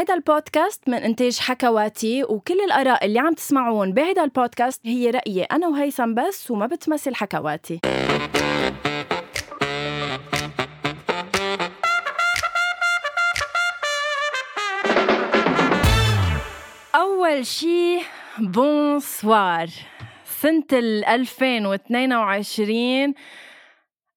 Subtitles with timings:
[0.00, 5.68] هيدا البودكاست من إنتاج حكواتي وكل الآراء اللي عم تسمعون بهيدا البودكاست هي رأيي أنا
[5.68, 7.80] وهيثم بس وما بتمثل حكواتي.
[16.94, 17.98] أول شي
[18.38, 19.68] bonsoir
[20.24, 23.14] سنة ال 2022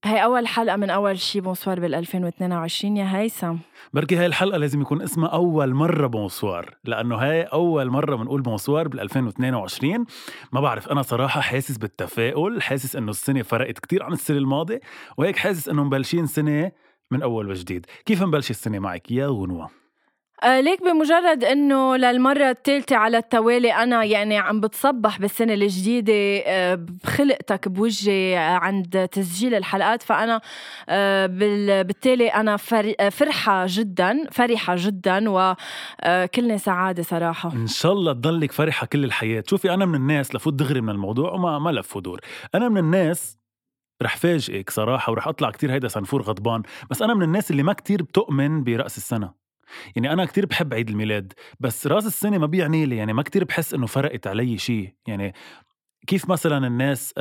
[0.06, 1.40] هي أول حلقة من أول شي.
[1.42, 3.56] bonsoir بال 2022 يا هيثم.
[3.94, 8.88] بركي هاي الحلقة لازم يكون اسمها أول مرة bonsoir لأنه هاي أول مرة بنقول bonsoir
[8.88, 10.06] بال 2022
[10.52, 14.80] ما بعرف أنا صراحة حاسس بالتفاؤل حاسس إنه السنة فرقت كتير عن السنة الماضية
[15.18, 16.72] وهيك حاسس إنه مبلشين سنة
[17.12, 17.86] من أول وجديد.
[18.06, 19.83] كيف مبلش السنة معك؟ يا غنوة؟
[20.44, 26.14] آه ليك بمجرد إنه للمرة الثالثه على التوالي أنا يعني عم بتصبح بالسنة الجديدة
[26.46, 30.04] آه بخلقتك بوجهي آه عند تسجيل الحلقات.
[30.04, 30.42] فأنا
[31.82, 32.58] بالتالي أنا
[33.10, 37.54] فرحة جدا فرحة جدا وكلنا سعاده صراحة.
[37.54, 39.44] إن شاء الله تضلك فرحة كل الحياة.
[39.48, 42.20] شوفي أنا من الناس لفوت دغري من الموضوع وما ما لف ودور.
[42.56, 43.38] أنا من الناس
[44.04, 47.74] رح فاجئك صراحة ورح أطلع كتير هيدا سنفور غضبان بس أنا من الناس اللي ما
[47.74, 49.43] كتير بتؤمن برأس السنة.
[49.96, 53.44] يعني أنا كتير بحب عيد الميلاد بس راس السنة ما بيعني لي يعني ما كتير
[53.44, 55.34] بحس إنه فرقت علي شيء يعني
[56.08, 57.14] كيف مثلا الناس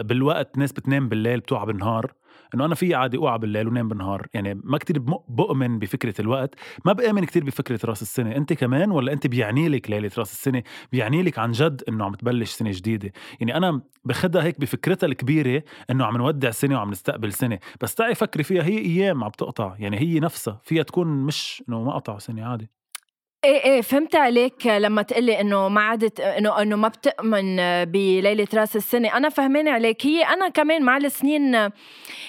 [0.00, 2.12] بالوقت ناس بتنام بالليل بتوعى بالنهار
[2.54, 4.26] إنه أنا في عادي اوعى بالليل ونام بالنهار.
[4.34, 6.54] يعني ما كتير بؤمن بفكرة الوقت.
[6.84, 8.36] ما بآمن كتير بفكرة رأس السنة.
[8.36, 12.14] أنت كمان ولا أنت بيعني لك ليلة رأس السنة؟ بيعني لك عن جد إنه عم
[12.14, 13.12] تبلش سنة جديدة.
[13.40, 17.58] يعني أنا بخدها هيك بفكرتها الكبيرة إنه عم نودع سنة وعم نستقبل سنة.
[17.80, 18.62] بس تعي فكري فيها.
[18.62, 19.74] هي أيام عم تقطع.
[19.78, 20.60] يعني هي نفسها.
[20.64, 22.81] فيها تكون مش إنه ما قطع سنة عادي.
[23.44, 28.76] إيه إيه فهمت عليك لما تقلي إنه ما عادت إنه إنه ما بتؤمن بليلة رأس
[28.76, 29.16] السنة.
[29.16, 30.06] أنا فهمانه عليك.
[30.06, 31.54] هي أنا كمان مع السنين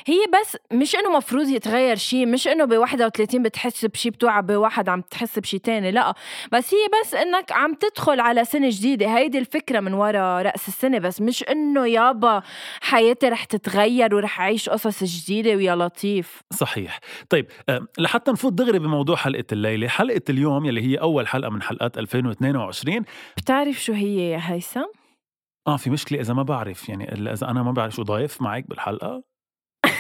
[0.06, 4.90] هي بس مش إنه مفروض يتغير شيء مش إنه ب 31 بتحس بشيء بتوعى بواحد
[4.90, 6.14] عم تحس بشيء تاني لا.
[6.52, 9.06] بس هي بس إنك عم تدخل على سنة جديدة.
[9.18, 11.22] هيدي الفكرة من وراء رأس السنة بس.
[11.22, 12.42] مش إنه يابا
[12.82, 16.42] حياتي رح تتغير ورح أعيش قصص جديدة ويا لطيف.
[16.54, 17.00] صحيح.
[17.30, 17.46] طيب
[17.98, 19.88] لحتى نفوت دغري بموضوع حلقة الليلة.
[19.88, 23.04] حلقة اليوم يلي هي أول حلقة من حلقات 2022
[23.38, 24.86] بتعرف شو هي يا هيثم؟
[25.68, 29.24] آه في مشكلة إذا ما بعرف يعني إذا أنا ما بعرف شو ضايف معك بالحلقة.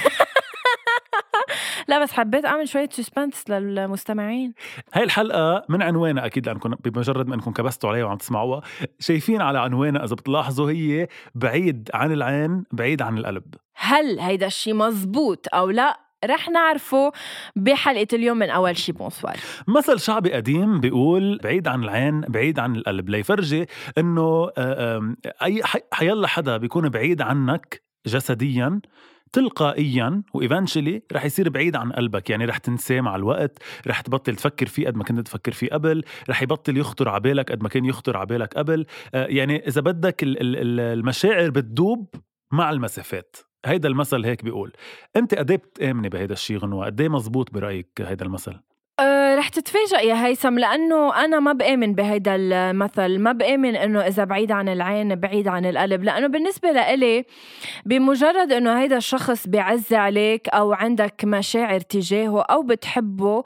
[1.87, 4.53] لا بس حبيت أعمل شوية suspense للمستمعين.
[4.93, 8.61] هاي الحلقة من عنوانها أكيد لأنكم بمجرد ما إنكم كبستوا عليها وعم تسمعوها
[8.99, 13.55] شايفين على عنوانها إذا بتلاحظوا هي بعيد عن العين بعيد عن القلب.
[13.75, 17.11] هل هيدا الشيء مزبوط أو لا؟ رح نعرفه
[17.55, 18.91] بحلقة اليوم من أول شي.
[18.91, 19.35] bonsoir.
[19.67, 23.09] مثل شعبي قديم بيقول بعيد عن العين بعيد عن القلب.
[23.09, 23.65] ليفرجي
[23.97, 24.49] إنه
[25.43, 25.61] أي
[25.93, 28.79] حيلا حدا بيكون بعيد عنك جسديا
[29.31, 32.29] تلقائيا و eventually رح يصير بعيد عن قلبك.
[32.29, 33.57] يعني رح تنساه مع الوقت
[33.87, 37.51] رح تبطل تفكر فيه قد ما كنت تفكر فيه قبل رح يبطل يخطر على بالك
[37.51, 38.85] قد ما كان يخطر على بالك قبل.
[39.13, 42.15] يعني إذا بدك المشاعر بتدوب
[42.51, 43.35] مع المسافات.
[43.65, 44.71] هيدا المثل هيك بيقول
[45.15, 48.59] أنت قد إيه بتآمني بهيدا الشيء غنوة؟ قد إيه مزبوط برأيك هيدا المثل؟
[48.99, 54.23] أه رح تتفاجئ يا هيثم لأنه أنا ما بآمن بهيدا المثل ما بآمن إنه إذا
[54.23, 57.25] بعيد عن العين بعيد عن القلب لأنه بالنسبة لإلي
[57.85, 63.43] بمجرد إنه هيدا الشخص بيعز عليك أو عندك مشاعر تجاهه أو بتحبه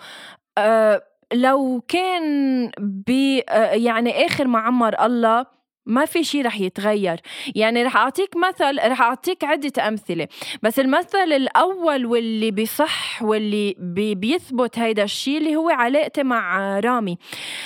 [0.57, 5.56] أه لو كان ب أه يعني آخر ما عمر الله
[5.87, 7.19] ما في شيء رح يتغير.
[7.55, 10.27] يعني رح أعطيك مثل رح أعطيك عدة أمثلة.
[10.63, 17.17] بس المثل الأول واللي بصح واللي بي بيثبت هيدا الشيء اللي هو علاقتي مع رامي.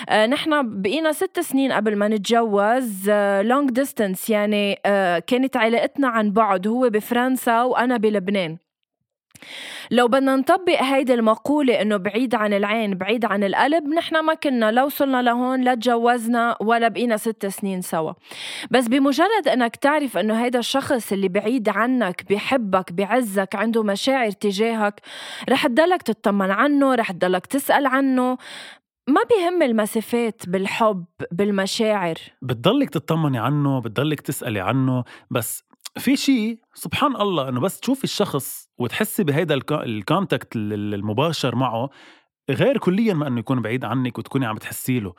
[0.09, 3.09] آه نحن بقينا ست سنين قبل ما نتجوز
[3.41, 8.57] long آه distance يعني آه كانت علاقتنا عن بعد هو بفرنسا وأنا بلبنان.
[9.91, 14.71] لو بدنا نطبق هيدي المقولة إنه بعيد عن العين بعيد عن القلب نحن ما كنا
[14.71, 18.13] لو وصلنا لهون لا تجوزنا ولا بقينا ست سنين سوا.
[18.71, 25.01] بس بمجرد إنك تعرف إنه هيدا الشخص اللي بعيد عنك بحبك بعزك عنده مشاعر تجاهك
[25.49, 28.37] رح تضلك تطمن عنه رح تضلك تسأل عنه.
[29.07, 32.15] ما بيهم المسافات بالحب بالمشاعر.
[32.41, 35.63] بتضلك تطمني عنه بتضلك تسألي عنه بس
[35.97, 41.89] في شيء سبحان الله إنه بس تشوفي الشخص وتحسي بهيدا الكونتاكت المباشر معه
[42.49, 45.13] غير كليا ما إنه يكون بعيد عنك وتكوني عم تحسي له.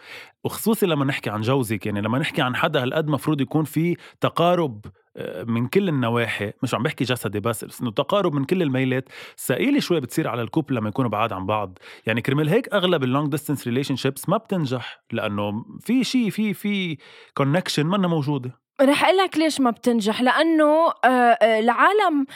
[0.45, 4.87] وخصوصي لما نحكي عن جوزك يعني لما نحكي عن حدا هالقد مفروض يكون في تقارب
[5.17, 6.53] آه، من كل النواحي.
[6.63, 9.09] مش عم بحكي جسدي بس بس إنه تقارب من كل الميلات.
[9.39, 11.79] ثقيله شوي بتصير على ال couple لما يكونوا بعاد عن بعض.
[12.07, 16.97] يعني كرمال هيك أغلب ال long distance relationships ما بتنجح لأنه في شيء في في
[17.35, 18.62] connection منها موجودة.
[18.81, 22.27] رح أقول لك ليش ما بتنجح لأنه آه، آه، العالم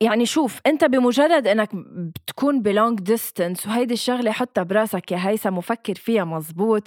[0.00, 5.58] يعني شوف أنت بمجرد إنك بتكون ب long distance وهيدي الشغلة حطها براسك يا هيثم
[5.58, 6.82] وفكر فيها مزبوط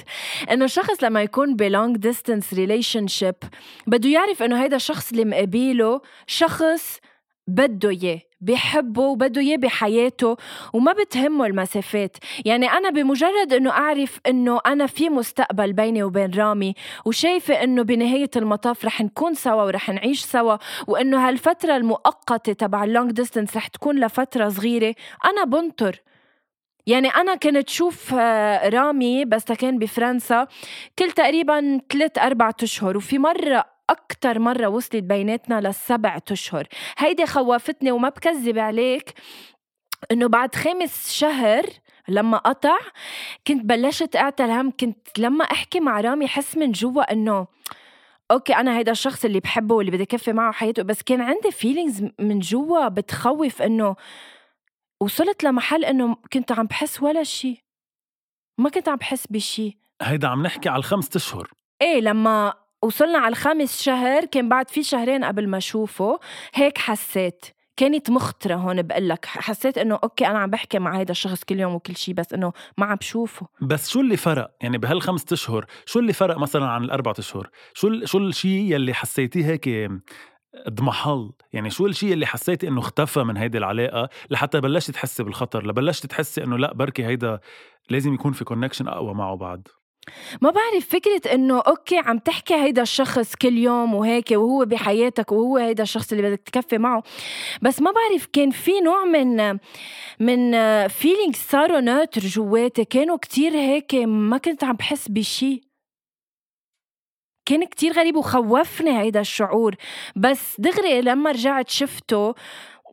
[0.52, 3.36] إنه الشخص لما يكون ب long distance relationship
[3.88, 7.00] بده يعرف إنه هيدا الشخص اللي مقابله شخص
[7.50, 10.38] بده إياه بيحبه وبده إياه بحياته
[10.74, 12.18] وما بتهمه المسافات.
[12.46, 16.74] يعني أنا بمجرد إنه أعرف إنه أنا في مستقبل بيني وبين رامي
[17.06, 20.58] وشايفة إنه بنهاية المطاف رح نكون سوا ورح نعيش سوا
[20.88, 26.02] وإنه هالفترة المؤقتة تبع ال long distance رح تكون لفترة صغيرة أنا بنطر.
[26.88, 30.48] يعني أنا كنت شوف آه، رامي بس كان بفرنسا
[31.00, 36.68] كل تقريبا ثلاث أربعة أشهر وفي مرة أكتر مرة وصلت بيناتنا للسبع أشهر.
[36.98, 39.14] هيدي خوفتني وما بكذب عليك
[40.12, 41.66] إنه بعد خامس شهر
[42.08, 42.78] لما قطع
[43.48, 47.48] كنت بلشت أعتل هم كنت لما أحكي مع رامي حس من جوا إنه
[48.32, 50.84] okay أنا هيدا الشخص اللي بحبه واللي بدي كفي معه حياته.
[50.84, 53.96] بس كان عندي feelings من جوا بتخوف إنه
[55.02, 57.60] وصلت لمحل إنه كنت عم بحس ولا شيء
[58.58, 61.52] ما كنت عم بحس بشيء هيدا عم نحكي على الخمسة أشهر.
[61.82, 62.54] إيه لما
[62.84, 66.20] وصلنا على الخامس شهر كان بعد في شهرين قبل ما أشوفه
[66.54, 67.46] هيك حسيت.
[67.78, 69.26] كانت مخطرة هون بقول لك.
[69.26, 72.54] حسيت إنه أوكي أنا عم بحكي مع هيدا الشخص كل يوم وكل شيء بس إنه
[72.78, 73.48] ما عم بشوفه.
[73.62, 78.06] بس شو اللي فرق؟ يعني بهالخمسة أشهر شو اللي فرق مثلا عن الأربعة أشهر؟ شو
[78.06, 79.92] شو الشيء يلي حسيتيه هيك
[80.56, 85.68] اضمحل؟ يعني شو الشيء اللي حسيتي إنه اختفى من هيدي العلاقة لحتى بلشت تحسي بالخطر؟
[85.68, 87.40] لبلشت تحسي إنه لا بركي هيدا
[87.90, 89.68] لازم يكون في connection أقوى معه بعد.
[90.42, 95.58] ما بعرف فكرة إنه okay عم تحكي هيدا الشخص كل يوم وهيك وهو بحياتك وهو
[95.58, 97.04] هيدا الشخص اللي بدك تكفي معه
[97.62, 99.60] بس ما بعرف كان في نوع من
[100.20, 100.52] من
[100.88, 102.86] feeling صاروا neutre جواتي.
[102.86, 105.62] كانوا كتير هيك ما كنت عم بحس بشي.
[107.46, 109.76] كان كتير غريب وخوفني هيدا الشعور.
[110.16, 112.36] بس دغري لما رجعت شفته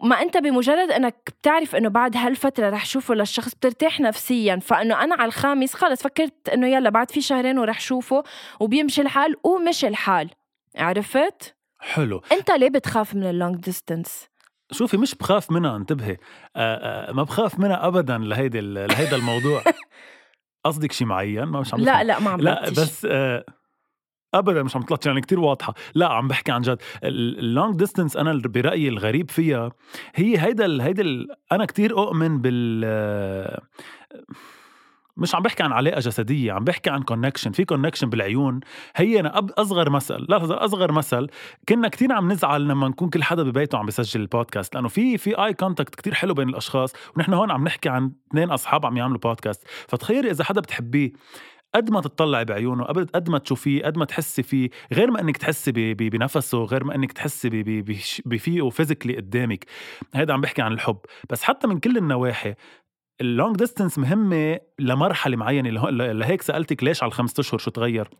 [0.02, 5.14] ما انت بمجرد انك بتعرف انه بعد هالفترة رح شوفه للشخص بترتاح نفسيا فإنه أنا
[5.14, 8.22] على الخامس خلص فكرت إنه يلا بعد في شهرين ورح شوفه
[8.60, 10.30] وبيمشي الحال ومشي الحال.
[10.76, 12.22] عرفت؟ حلو.
[12.32, 14.28] انت ليه بتخاف من ال long distance؟
[14.72, 16.12] شوفي مش بخاف منها انتبهي.
[16.12, 16.16] آآ
[16.56, 19.62] آه، آآ آه، ما بخاف منها ابدا لهيدي لهيدا الموضوع.
[20.64, 23.44] قصدك شيء معين؟ ما مش عم لا لا ما عم لا بس آه
[24.38, 25.74] ابدا مش عم تطلع يعني كتير واضحة.
[25.94, 26.78] لا عم بحكي عن جد.
[27.04, 29.70] ال long distance أنا برأيي الغريب فيها
[30.14, 32.84] هي هيدا هيدا أنا كتير أؤمن بال
[35.16, 38.60] مش عم بحكي عن علاقة جسدية عم بحكي عن connection في connection بالعيون.
[38.96, 40.26] هي أنا أصغر مثل.
[40.28, 41.26] لا أصغر مثل.
[41.68, 45.44] كنا كتير عم نزعل لما نكون كل حدا ببيته عم بيسجل البودكاست لأنه في في
[45.44, 49.18] eye contact كتير حلو بين الأشخاص ونحن هون عم نحكي عن اثنين أصحاب عم يعملوا
[49.18, 51.12] بودكاست فتخيلي إذا حدا بتحبيه
[51.76, 55.94] قد ما تطلعي بعيونه قد ما تشوفيه قد ما تحسي فيه غير ما إنك تحسي
[55.94, 57.48] بنفسه غير ما إنك تحسي
[58.26, 59.64] بفيه physically قدامك.
[60.14, 60.98] هيدا عم بحكي عن الحب.
[61.30, 62.54] بس حتى من كل النواحي
[63.20, 65.90] ال long distance مهمة لمرحلة معينة.
[65.90, 68.10] لهيك سألتك ليش على الخمسة أشهر شو تغير؟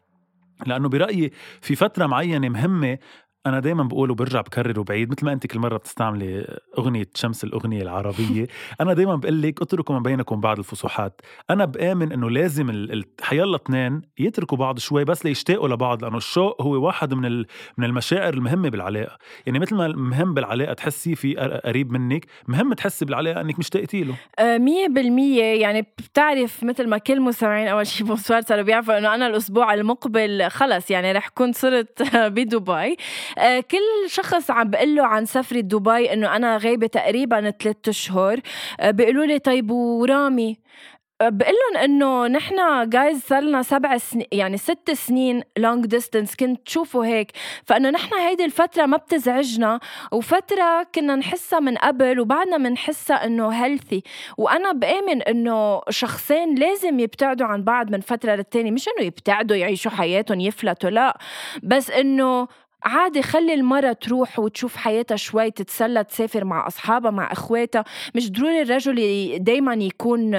[0.67, 1.31] لأنه برأيي
[1.61, 2.99] في فترة معينة مهمة
[3.47, 7.83] أنا دائما بقول وبرجع بكرر وبعيد مثل ما أنت كل مرة بتستعملي أغنية شمس الأغنية
[7.83, 8.47] العربية.
[8.81, 11.21] أنا دائما بقول لك اتركوا ما بينكم بعض الفسحات
[11.51, 16.87] أنا بآمن إنه لازم حيلا اثنين يتركوا بعض شوي بس ليشتاقوا لبعض لأنه الشوق هو
[16.87, 17.45] واحد من
[17.79, 19.19] من المشاعر المهمة بالعلاقة.
[19.47, 21.35] يعني مثل ما مهم بالعلاقة تحسي في
[21.65, 24.15] قريب منك مهم تحسي بالعلاقة إنك مشتاقتي له.
[24.39, 25.43] آه، مية بالمية.
[25.61, 30.49] يعني بتعرف مثل ما كل مستمعين أول شيء بونسوار صاروا بيعرفوا إنه أنا الأسبوع المقبل
[30.51, 32.03] خلص يعني رح كون صرت
[32.37, 32.73] بدبي.
[32.73, 32.97] آه،
[33.71, 38.41] كل شخص عم بقول له عن سفرة دبي إنه أنا غايبة تقريبا ثلاثة أشهر.
[38.81, 40.57] آه، بيقولوا لي طيب ورامي؟
[41.23, 46.67] بقول لهم إنه نحن جايز صار لنا سبع سنين يعني ست سنين long distance كنت
[46.67, 47.33] تشوفوا هيك.
[47.65, 49.81] فإنه نحن هيدي الفترة ما بتزعجنا.
[50.13, 54.03] وفترة كنا نحسها من قبل وبعدنا بنحسها إنه healthy
[54.39, 58.71] وأنا بآمن إنه شخصين لازم يبتعدوا عن بعض من فترة للتانية.
[58.71, 61.19] مش إنه يبتعدوا يعيشوا حياتهم يفلتوا لا.
[61.63, 62.49] بس إنه
[62.87, 67.85] عادي خلي المرة تروح وتشوف حياتها شوي تتسلى تسافر مع أصحابها مع إخواتها.
[68.15, 68.97] مش ضروري الرجل
[69.45, 70.31] دايما يكون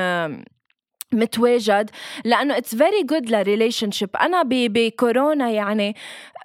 [1.14, 1.90] متواجد
[2.26, 5.96] لأنه it's very good ل relationship أنا بكورونا يعني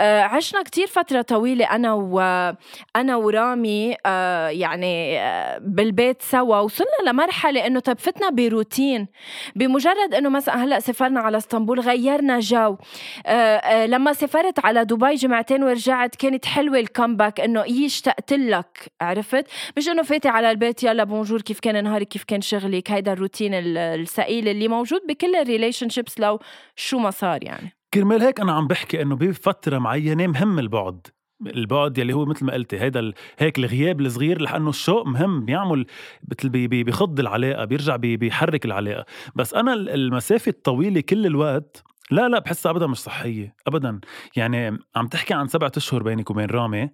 [0.00, 7.66] آه، عشنا كتير فترة طويلة أنا وأنا ورامي آه، يعني آه، بالبيت سوا وصلنا لمرحلة
[7.66, 9.08] إنه طيب فتنا بروتين.
[9.56, 12.76] بمجرد إنه مثلا هلأ سافرنا على إسطنبول غيرنا جو.
[13.86, 19.46] لما سافرت على دبي جمعتين ورجعت كانت حلوة ال comeback إنه إيه اشتقت لك عرفت؟
[19.76, 23.50] مش إنه فايتة على البيت يلا bonjour كيف كان نهارك كيف كان شغلك؟ هيدا الروتين
[23.54, 26.38] الثقيل اللي موجود بكل ال relationships لو
[26.76, 27.76] شو ما صار يعني.
[27.94, 31.06] كرمال هيك أنا عم بحكي إنه بفترة معينة مهم البعد.
[31.46, 33.14] البعد يلي هو مثل ما قلتي هيدا ال...
[33.38, 35.86] هيك الغياب الصغير لأنه الشوق مهم بيعمل
[36.44, 36.66] بي...
[36.66, 36.84] بي...
[36.84, 38.16] بيخض العلاقة بيرجع بي...
[38.16, 39.04] بيحرك العلاقة.
[39.34, 44.00] بس أنا المسافة الطويلة كل الوقت لا لا بحسها ابدا مش صحية ابدا.
[44.36, 46.90] يعني عم تحكي عن سبعة أشهر بينك وبين رامي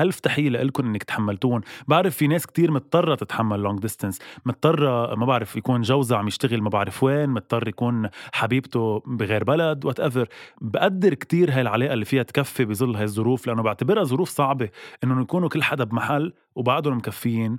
[0.00, 5.26] ألف تحية لكم إنك تحملتوهم بعرف في ناس كتير مضطرة تتحمل long distance مضطرة ما
[5.26, 10.28] بعرف يكون جوزها عم يشتغل ما بعرف وين مضطر يكون حبيبته بغير بلد whatever
[10.60, 14.68] بقدر كتير هاي العلاقة اللي فيها تكفي بظل هاي الظروف لأنه بعتبرها ظروف صعبة
[15.04, 17.58] إنه يكونوا كل حدا بمحل وبعدهم مكفيين.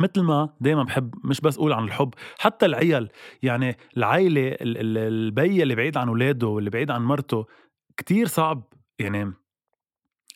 [0.00, 3.08] مثل ما دايما بحب مش بس أقول عن الحب حتى العيال.
[3.42, 7.46] يعني العيلة البي اللي بعيد عن أولاده واللي بعيد عن مرته
[7.96, 8.62] كتير صعب.
[8.98, 9.32] يعني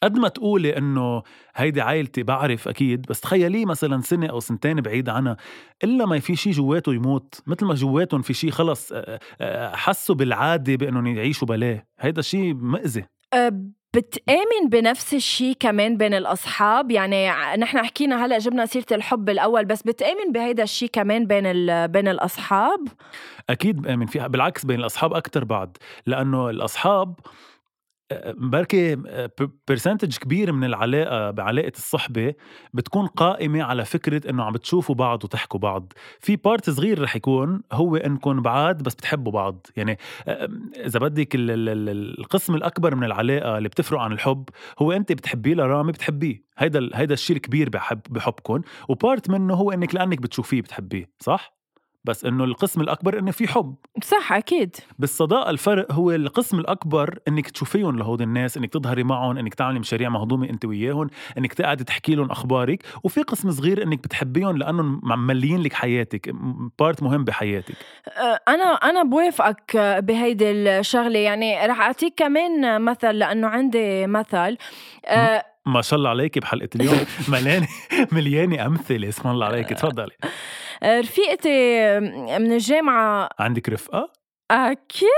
[0.02, 1.22] قد ما تقولي إنه
[1.56, 5.36] هيدي عائلتي بعرف أكيد بس تخيليه مثلا سنة أو سنتين بعيد عنها
[5.84, 8.92] إلا ما في شيء جواته يموت مثل ما جواتهم في شيء خلص
[9.72, 11.86] حسوا بالعادة بإنهم يعيشوا بلاه.
[12.00, 13.04] هيدا شيء مأذي.
[13.94, 19.82] بتآمن بنفس الشيء كمان بين الأصحاب؟ يعني نحن حكينا هلأ جبنا سيرة الحب الأول بس
[19.82, 21.42] بتآمن بهيدا الشيء كمان بين
[21.86, 22.88] بين الأصحاب؟
[23.50, 25.76] أكيد بآمن فيها بالعكس بين الأصحاب أكتر بعد
[26.06, 27.14] لأنه الأصحاب
[28.26, 28.96] بركي
[29.68, 32.34] percentage كبير من العلاقة بعلاقة الصحبة
[32.74, 35.92] بتكون قائمة على فكرة إنه عم بتشوفوا بعض وتحكوا بعض.
[36.20, 39.66] في part صغير رح يكون هو إنكم بعاد بس بتحبوا بعض.
[39.76, 39.98] يعني
[40.76, 44.48] إذا بدك القسم الأكبر من العلاقة اللي بتفرق عن الحب
[44.78, 46.44] هو أنت بتحبيه لرامي بتحبيه.
[46.58, 48.60] هيدا هيدا الشيء الكبير بحب بحبكم.
[48.88, 51.57] و part منه هو إنك لأنك بتشوفيه بتحبيه صح؟
[52.08, 53.74] بس إنه القسم الأكبر إنه في حب.
[54.04, 54.76] صح أكيد.
[54.98, 60.08] بالصداقة الفرق هو القسم الأكبر إنك تشوفيهم لهود الناس إنك تظهري معهم إنك تعملي مشاريع
[60.08, 65.62] مهضومة أنت وياهم إنك تقعدي تحكي لهم أخبارك وفي قسم صغير إنك بتحبيهم لأنهم ممليين
[65.62, 66.34] لك حياتك
[66.78, 67.74] part مهم بحياتك.
[68.48, 71.18] أنا أنا بوافقك بهيدي الشغلة.
[71.18, 74.56] يعني رح أعطيك كمان مثل لأنه عندي مثل.
[75.06, 76.98] أه ما شاء الله عليك بحلقة اليوم.
[77.32, 77.68] مليانة
[78.12, 79.08] مليانة أمثلة.
[79.08, 80.16] اسم الله عليك تفضلي.
[80.84, 82.00] رفيقتي
[82.38, 83.28] من الجامعة.
[83.38, 84.12] عندك رفقة؟
[84.50, 85.08] أكيد.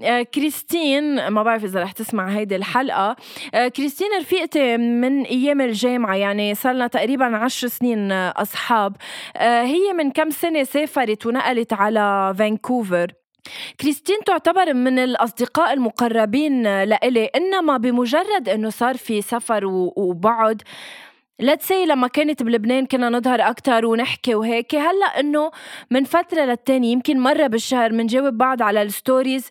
[0.00, 3.16] آه، كريستين ما بعرف إذا رح تسمع هيدي الحلقة.
[3.54, 8.96] آه، كريستين رفيقتي من أيام الجامعة يعني صار لنا تقريبا عشر سنين أصحاب.
[9.40, 13.12] هي من كم سنة سافرت ونقلت على فانكوفر.
[13.80, 19.64] كريستين تعتبر من الأصدقاء المقربين لإلي إنما بمجرد إنه صار في سفر
[19.96, 20.62] وبعد
[21.40, 24.74] let's say لما كانت بلبنان كنا نظهر أكتر ونحكي وهيك.
[24.74, 25.50] هلأ إنه
[25.90, 29.50] من فترة للتانية يمكن مرة بالشهر منجاوب بعض على ال stories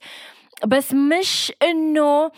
[0.66, 2.32] بس مش إنه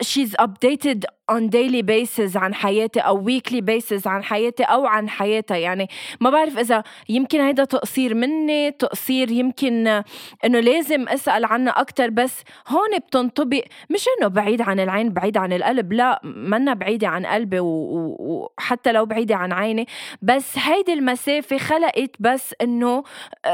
[0.00, 5.08] she's uh, updated on daily basis عن حياتي أو weekly basis عن حياتي أو عن
[5.08, 5.56] حياتها.
[5.56, 5.88] يعني
[6.20, 10.02] ما بعرف إذا يمكن هيدا تقصير مني تقصير يمكن
[10.44, 15.52] إنه لازم أسأل عنها أكثر بس هون بتنطبق مش إنه بعيد عن العين بعيد عن
[15.52, 19.86] القلب لا منا بعيدة عن قلبي وحتى لو بعيدة عن عيني.
[20.22, 23.50] بس هيدي المسافة خلقت بس إنه uh,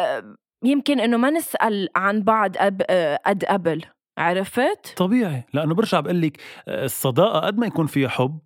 [0.65, 2.61] يمكن إنه ما نسأل عن بعض uh,
[3.27, 3.85] قد قبل.
[4.23, 5.45] عرفت؟ طبيعي.
[5.55, 6.37] لأنه برجع بقول لك
[6.69, 8.39] آه، الصداقة قد ما يكون فيها حب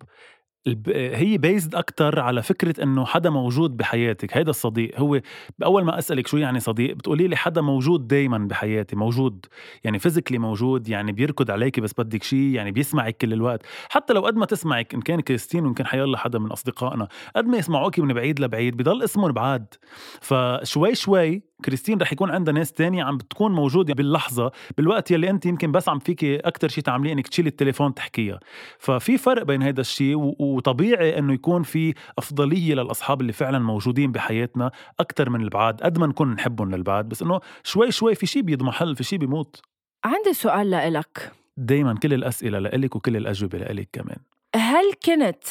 [0.95, 4.37] هي بيزد أكثر على فكرة إنه حدا موجود بحياتك.
[4.37, 5.21] هيدا الصديق هو
[5.63, 9.45] أول ما أسألك شو يعني صديق بتقولي لي حدا موجود دائما بحياتي موجود.
[9.83, 13.61] يعني physically موجود يعني بيركض عليك بس بدك شيء يعني بيسمعك كل الوقت.
[13.89, 17.45] حتى لو قد ما تسمعك إن كان كريستين وإن كان حيالله حدا من أصدقائنا قد
[17.45, 19.73] ما يسمعوك من بعيد لبعيد بضل اسمهم بعاد.
[20.21, 25.45] فشوي شوي كريستين رح يكون عندها ناس تانية عم بتكون موجودة باللحظة بالوقت يلي أنت
[25.45, 28.39] يمكن بس عم فيكي أكثر شيء تعمليه إنك تشيلي التليفون تحكيها.
[28.79, 34.71] ففي فرق بين هذا الشيء وطبيعي إنه يكون في أفضلية للأصحاب اللي فعلا موجودين بحياتنا
[34.99, 38.95] أكثر من البعاد قد ما نكون نحبهم للبعاد بس إنه شوي شوي في شيء بيضمحل
[38.95, 39.61] في شيء بيموت.
[40.05, 41.31] عندي سؤال لإلك.
[41.57, 44.17] دايما كل الأسئلة لإلك وكل الأجوبة لإلك كمان.
[44.55, 45.43] هل كنت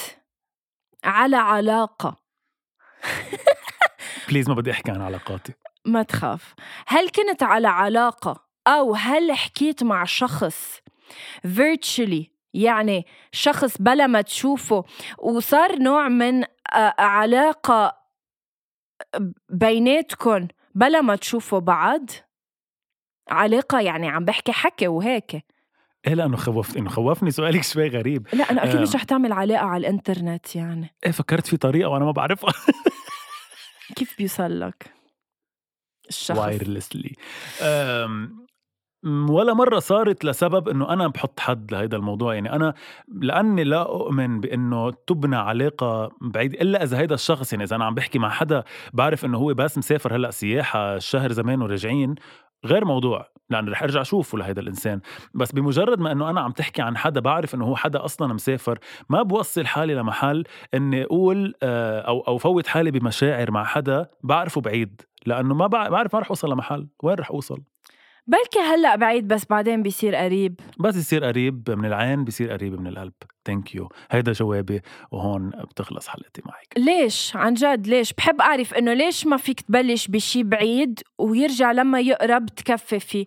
[1.04, 2.16] على علاقة؟
[4.28, 5.52] بليز ما بدي أحكي عن علاقاتي.
[5.86, 6.54] ما تخاف.
[6.86, 10.80] هل كنت على علاقة أو هل حكيت مع شخص
[11.46, 12.24] virtually
[12.54, 14.84] يعني شخص بلا ما تشوفه
[15.18, 16.44] وصار نوع من
[16.98, 17.96] علاقة
[19.48, 22.10] بيناتكم بلا ما تشوفوا بعض
[23.28, 25.44] علاقة يعني عم بحكي حكي وهيك.
[26.06, 27.30] إيه لأنه خوفت إنه خوفني.
[27.30, 28.26] سؤالك شوي غريب.
[28.32, 30.94] لا أنا أكيد مش رح تعمل علاقة على الإنترنت يعني.
[31.06, 32.52] إيه فكرت في طريقة وأنا ما بعرفها.
[33.96, 34.92] كيف بيوصل لك؟
[36.08, 36.38] الشخص.
[36.38, 37.12] وايرلسلي
[39.28, 42.34] ولا مرة صارت لسبب إنه أنا بحط حد لهيدا الموضوع.
[42.34, 42.74] يعني أنا
[43.08, 47.94] لأني لا أؤمن بإنه تبنى علاقة بعيد إلا إذا هيدا الشخص يعني إذا أنا عم
[47.94, 52.14] بحكي مع حدا بعرف إنه هو بس مسافر هلأ سياحة شهر زمان وراجعين
[52.64, 53.30] غير موضوع.
[53.50, 55.00] لأن رح أرجع أشوفه لهيدا الإنسان.
[55.34, 58.78] بس بمجرد ما إنه أنا عم تحكي عن حدا بعرف إنه هو حدا أصلا مسافر
[59.08, 60.44] ما بوصل حالي لمحل
[60.74, 65.02] إني أقول آه، أو أو فوت حالي بمشاعر مع حدا بعرفه بعيد.
[65.26, 67.62] لأنه ما بعرف ما رح أوصل لمحل؟ وين رح أوصل؟
[68.26, 70.60] بلكي هلأ بعيد بس بعدين بيصير قريب.
[70.80, 73.12] بس يصير قريب من العين بيصير قريب من القلب.
[73.44, 74.80] thank you هيدا جوابي
[75.10, 76.68] وهون بتخلص حلقتي معك.
[76.76, 82.00] ليش؟ عن جد ليش؟ بحب أعرف إنه ليش ما فيك تبلش بشي بعيد ويرجع لما
[82.00, 83.26] يقرب تكفي فيه؟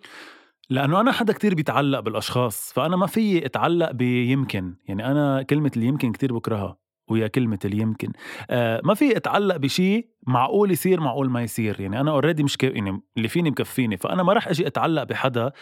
[0.70, 4.74] لأنه أنا حدا كتير بيتعلق بالأشخاص فأنا ما في أتعلق بيمكن.
[4.88, 6.76] يعني أنا كلمة اللي يمكن كتير بكرهها.
[7.10, 8.12] ويا كلمة اللي يمكن.
[8.50, 11.80] آه ما في اتعلق بشيء معقول يصير معقول ما يصير.
[11.80, 12.64] يعني أنا already مش ك...
[12.64, 13.96] يعني اللي فيني مكفيني.
[13.96, 15.52] فأنا ما راح أجي أتعلق بحدا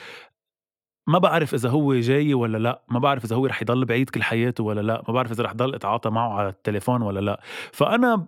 [1.09, 2.83] ما بعرف إذا هو جاي ولا لا.
[2.89, 5.03] ما بعرف إذا هو رح يضل بعيد كل حياته ولا لا.
[5.09, 7.41] ما بعرف إذا رح ضل اتعاطى معه على التليفون ولا لا.
[7.73, 8.27] فأنا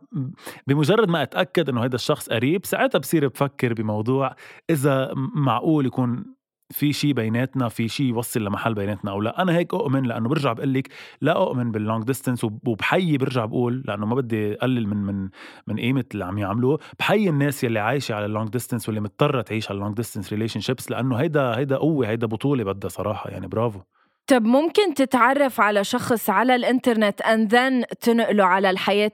[0.66, 4.34] بمجرد ما أتأكد إنه هذا الشخص قريب ساعتها بصير بفكر بموضوع
[4.70, 6.39] إذا معقول يكون
[6.70, 9.42] في شيء بيناتنا في شيء يوصل لمحل بيناتنا أو لا.
[9.42, 10.88] أنا هيك أؤمن لأنه برجع بقول لك
[11.20, 15.28] لا أؤمن بال long distance وبحيي برجع بقول لأنه ما بدي اقلل من من
[15.66, 16.78] من قيمة اللي عم يعملوه.
[16.98, 20.60] بحيي الناس يلي عايشة على ال long distance واللي مضطرة تعيش على ال long distance
[20.60, 23.30] relationships لأنه هيدا هيدا قوة هيدا بطولة بدها صراحة.
[23.30, 23.80] يعني برافو.
[24.26, 29.12] طب ممكن تتعرف على شخص على الإنترنت and then تنقله على الحياة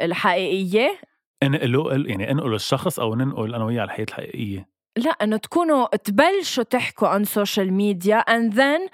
[0.00, 0.98] الحقيقية؟
[1.42, 4.69] انقله يعني انقله الشخص أو ننقل أنا وياه على الحياة الحقيقية.
[4.96, 8.88] لا إنه تكونوا تبلشوا تحكوا عن social media and then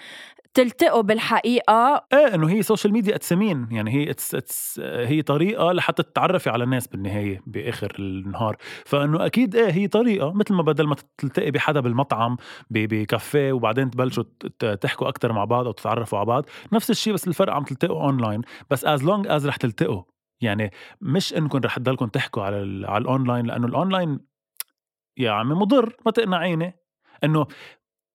[0.54, 2.06] تلتقوا بالحقيقة.
[2.12, 6.50] إيه إنه هي social media it's mean يعني هي it's it's هي طريقة لحتى تتعرفي
[6.50, 8.56] على الناس بالنهاية بآخر النهار.
[8.84, 12.36] فإنه أكيد إيه هي طريقة مثل ما بدل ما تلتقي بحدا بالمطعم
[12.70, 14.24] بكافيه وبعدين تبلشوا
[14.80, 18.42] تحكوا أكثر مع بعض أو تتعرفوا على بعض نفس الشيء بس الفرق عم تلتقوا اونلاين
[18.70, 20.02] بس as long as رح تلتقوا.
[20.40, 24.35] يعني مش إنكم رح تضلكم تحكوا على على الاونلاين لأنه الاونلاين
[25.18, 26.74] يا عمي مضر ما تقنعيني.
[27.24, 27.46] إنه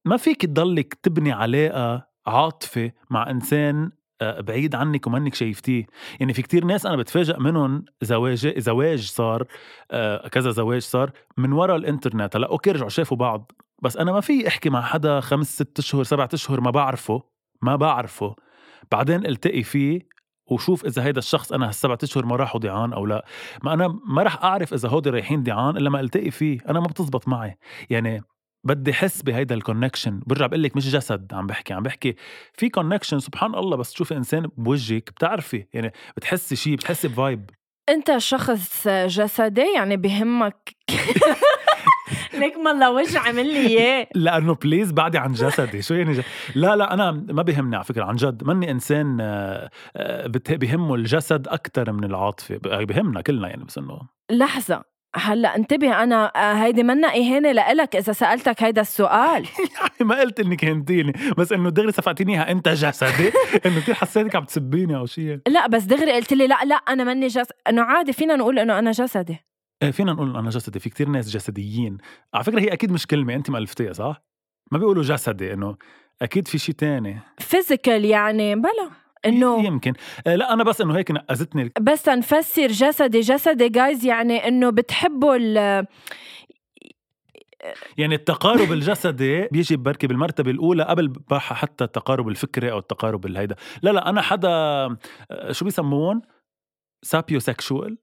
[0.06, 3.92] ما فيك تضلك تبني علاقة عاطفة مع إنسان
[4.22, 5.86] آه، بعيد عنك ومنك شايفتيه.
[6.20, 9.48] يعني في كتير ناس أنا بتفاجئ منهم زواج زواج صار
[9.92, 12.36] آه، كذا زواج صار من وراء الإنترنت.
[12.36, 13.52] هلأ okay رجعوا شافوا بعض.
[13.82, 17.24] بس أنا ما في أحكي مع حدا خمس ست أشهر سبعة أشهر ما بعرفه
[17.62, 18.36] ما بعرفه.
[18.92, 20.02] بعدين التقي فيه
[20.52, 23.26] وشوف إذا هيدا الشخص أنا هالسبعة أشهر ما راحوا ضيعان أو لا.
[23.64, 26.60] ما أنا ما راح أعرف إذا هودي رايحين ضيعان إلا ما ألتقي فيه.
[26.70, 27.58] أنا ما بتزبط معي.
[27.90, 28.22] يعني
[28.64, 32.16] بدي احس بهيدا ال connection برجع بقول لك مش جسد عم بحكي عم بحكي
[32.54, 35.66] في connection سبحان الله بس تشوفي إنسان بوجهك بتعرفي.
[35.74, 37.50] يعني بتحسي شيء بتحسي ب vibe
[37.90, 40.76] أنت شخص جسدي يعني بهمك.
[42.34, 44.08] ليك ما الله وجه عمل لي إياه.
[44.16, 45.82] لأنه please بعدي عن جسدي.
[45.82, 46.18] شو يعني.
[46.56, 48.04] لا لا أنا ما بيهمني على فكرة.
[48.04, 52.58] عن جد ماني إنسان آه، آه، بهمه الجسد أكثر من العاطفة.
[52.64, 54.92] بهمنا كلنا يعني بس انه لحظة.
[55.16, 59.46] هلأ انتبه أنا آه، هيدي منا إهانة لإلك إذا سألتك هيدا السؤال.
[59.80, 62.52] يعني ما قلت إنك هنتيني بس إنه دغري صفقتيني إياها.
[62.52, 63.32] أنت جسدي؟
[63.66, 67.04] إنه كثير حسيتك عم تسبيني أو شيء؟ لا بس دغري قلت لي لا لا أنا
[67.04, 69.51] ماني جسد إنه عادي فينا نقول إنه أنا جسدي.
[69.90, 71.98] فينا نقول أنا جسدي في كتير ناس جسديين.
[72.34, 74.24] على فكرة هي أكيد مش كلمة انت مالفتيها صح؟
[74.72, 75.78] ما بيقولوا جسدي إنه
[76.22, 77.20] أكيد في شيء تاني.
[77.40, 78.90] physical يعني بلا
[79.26, 79.94] إنه يمكن.
[80.28, 85.36] آه، لا أنا بس إنه هيك نقزتني بس نفسر جسدي جسدي جايز يعني إنه بتحبوا
[85.36, 85.86] ال
[87.98, 93.56] يعني التقارب الجسدي بيجي بركي بالمرتبة الأولى قبل حتى التقارب الفكري أو التقارب الهيدا.
[93.82, 94.98] لا لا أنا حدا آه،
[95.52, 96.22] شو بيسمون
[97.04, 97.98] sapiosexual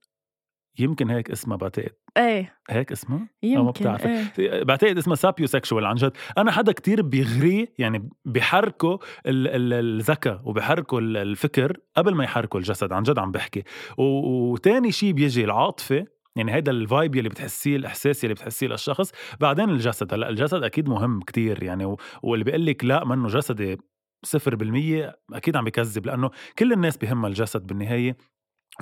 [0.79, 1.91] يمكن هيك اسمها بعتقد.
[2.17, 2.55] إيه.
[2.69, 4.63] هيك اسمها؟ يمكن إيه.
[4.63, 6.11] بعتقد اسمها sapiosexual عن جد.
[6.37, 13.19] أنا حدا كتير بيغري يعني بحركه الذكاء وبحركه الفكر قبل ما يحركه الجسد عن جد
[13.19, 13.63] عم بحكي.
[13.97, 16.05] وتاني شيء بيجي العاطفة
[16.35, 19.11] يعني هيدا ال vibe يلي بتحسيه الإحساس يلي بتحسيه للشخص.
[19.39, 20.13] بعدين الجسد.
[20.13, 23.77] هلأ الجسد أكيد مهم كتير يعني واللي بيقول لك لا منه جسدي
[24.25, 26.29] صفر بالمية أكيد عم بكذب لأنه
[26.59, 28.17] كل الناس بهمها الجسد بالنهاية.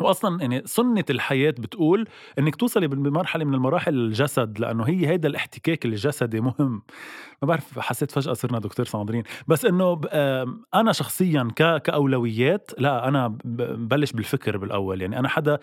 [0.02, 2.08] واصلا يعني سنة الحياة بتقول
[2.40, 6.82] إنك توصلي بمرحلة من المراحل الجسد لأنه هي هيدا الاحتكاك الجسدي مهم.
[7.42, 10.02] ما بعرف حسيت فجأة صرنا دكتور صادرين بس إنه
[10.74, 15.02] أنا شخصيا كأولويات لا أنا ببلش بالفكر بالأول.
[15.02, 15.60] يعني أنا حدا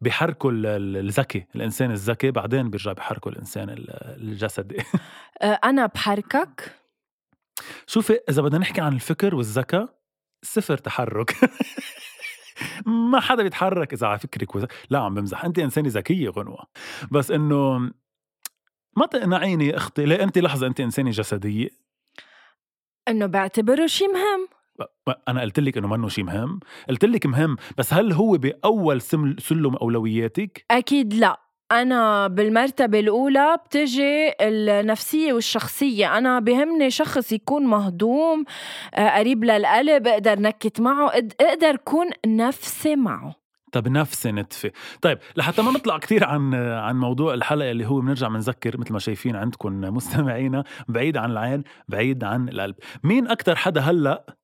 [0.00, 4.82] بحركه الذكي الإنسان الذكي بعدين بيرجع بحركه الإنسان الجسدي.
[5.64, 6.76] أنا بحركك؟
[7.86, 10.00] شوفي إذا بدنا نحكي عن الفكر والذكاء
[10.42, 11.34] صفر تحرك.
[12.86, 14.66] ما حدا بيتحرك إذا على فكرك وز...
[14.90, 15.44] لا عم بمزح.
[15.44, 16.64] انت إنسانة ذكية غنوه
[17.10, 17.78] بس إنه
[18.96, 21.68] ما تقنعيني يا أختي ليه انت لحظة انت إنسانة جسدية؟
[23.08, 24.48] إنه بعتبره شيء مهم.
[25.28, 26.60] أنا قلت لك إنه منه شيء مهم.
[26.88, 29.00] قلت لك مهم بس هل هو بأول
[29.38, 31.49] سلم أولوياتك؟ أكيد لا.
[31.72, 36.18] أنا بالمرتبة الأولى بتجي النفسية والشخصية.
[36.18, 38.44] أنا بهمني شخص يكون مهضوم
[38.94, 41.08] آه، قريب للقلب أقدر نكت معه
[41.40, 43.34] أقدر كون نفسي معه.
[43.72, 48.28] طب نفسي نتفة طيب لحتى ما نطلع كثير عن عن موضوع الحلقة اللي هو بنرجع
[48.28, 52.74] بنذكر مثل ما شايفين عندكم مستمعينا بعيد عن العين بعيد عن القلب.
[53.04, 54.36] مين أكتر حدا هلأ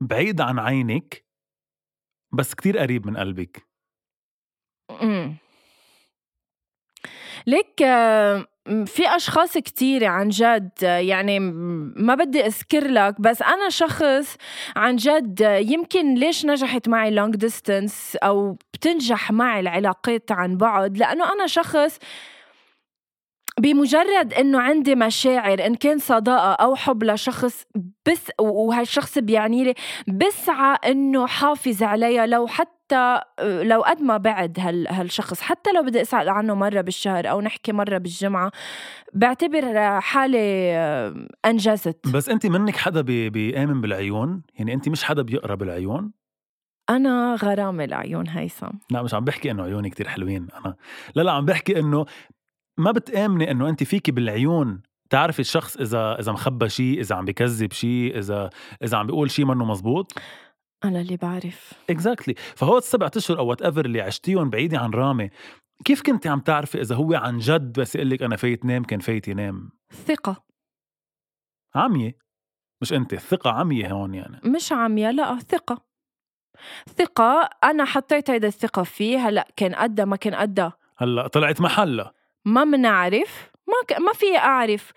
[0.00, 1.24] بعيد عن عينك
[2.32, 3.68] بس كتير قريب من قلبك؟
[4.90, 5.41] امم
[7.46, 7.84] ليك
[8.86, 11.40] في أشخاص كتيرة عن جد يعني
[11.96, 14.36] ما بدي أذكر لك بس أنا شخص
[14.76, 21.32] عن جد يمكن ليش نجحت معي long distance أو بتنجح معي العلاقات عن بعد؟ لأنه
[21.32, 21.98] أنا شخص
[23.60, 27.64] بمجرد إنه عندي مشاعر إن كان صداقة أو حب لشخص
[28.08, 29.74] بس وهالشخص بيعني لي
[30.08, 35.40] بسعى إنه حافظ عليها لو حتى لو قد ما بعد هال هالشخص.
[35.40, 38.50] حتى لو بدي أسأل عنه مرة بالشهر أو نحكي مرة بالجمعة
[39.12, 40.72] بعتبر حالي
[41.44, 42.08] أنجزت.
[42.08, 46.12] بس انت منك حدا بيآمن بالعيون؟ يعني انت مش حدا بيقرا بالعيون
[46.90, 48.70] أنا غرامة العيون هيثم.
[48.90, 50.74] لا مش عم بحكي إنه عيوني كتير حلوين أنا.
[51.14, 52.06] لا لا عم بحكي إنه
[52.82, 54.82] ما بتآمني إنه انت فيكي بالعيون.
[55.10, 58.50] تعرفي الشخص إذا إذا مخبى شيء إذا عم بكذب شيء إذا
[58.82, 60.12] إذا عم بيقول شيء منه مزبوط؟
[60.84, 61.72] أنا اللي بعرف.
[61.90, 62.56] exactly.
[62.56, 65.30] فهو السبع أشهر أو whatever اللي عشتيهم بعيدة عن رامي
[65.84, 69.00] كيف كنت عم تعرفي إذا هو عن جد بس يقول لك أنا فايت نام كان
[69.00, 69.70] فايت ينام
[70.06, 70.44] ثقة.
[71.74, 72.16] عميا.
[72.82, 74.40] مش انت الثقة عميا هون يعني.
[74.44, 75.84] مش عميا لا ثقة.
[76.98, 82.12] ثقة أنا حطيت هيدا الثقة فيه هلأ كان قدها ما كان قدها هلأ طلعت محلها
[82.44, 84.00] ما منعرف ما ك...
[84.00, 84.92] ما في أعرف.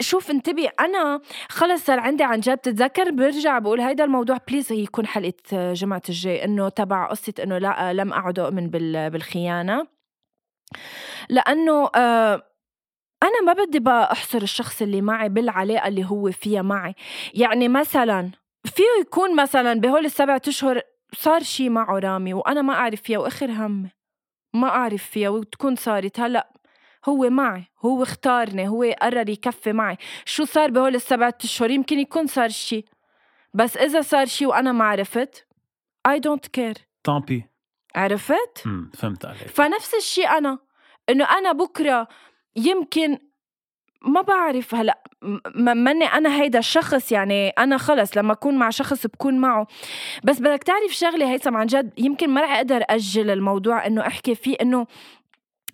[0.00, 5.06] شوف انتبه أنا خلص صار عندي عن جد بتتذكر برجع بقول هيدا الموضوع بليز يكون
[5.06, 8.70] حلقة جمعة الجاي إنه تبع قصة إنه لا لم اعد اؤمن
[9.10, 9.86] بالخيانة.
[11.28, 12.42] لأنه آه
[13.22, 16.94] أنا ما بدي بقى أحصر الشخص اللي معي بالعلاقة اللي هو فيها معي.
[17.34, 18.30] يعني مثلا
[18.66, 23.50] فيه يكون مثلا بهول السبع أشهر صار شي معه رامي وأنا ما أعرف فيها وآخر
[23.50, 23.90] همي
[24.54, 26.20] ما أعرف فيها وتكون صارت.
[26.20, 26.53] هلأ
[27.08, 29.96] هو معي هو اختارني هو قرر يكفي معي.
[30.24, 32.84] شو صار بهول السبعة أشهر؟ يمكن يكون صار شي.
[33.54, 35.46] بس إذا صار شي وأنا ما عرفت
[36.08, 36.80] I don't care.
[37.04, 37.44] طامبي
[37.94, 39.48] عرفت؟ امم فهمت عليك.
[39.48, 40.58] فنفس الشيء أنا
[41.10, 42.08] إنه أنا بكرة
[42.56, 43.18] يمكن
[44.02, 45.02] ما بعرف هلأ
[45.56, 49.66] ماني أنا هيدا الشخص يعني أنا خلص لما أكون مع شخص بكون معه.
[50.24, 54.34] بس بدك تعرف شغلة هيثم عن جد يمكن ما رح أقدر أجل الموضوع إنه أحكي
[54.34, 54.86] فيه إنه